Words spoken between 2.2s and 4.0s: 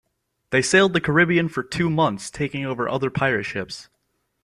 taking over other pirate ships.